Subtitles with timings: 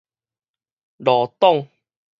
[0.97, 1.67] 老懂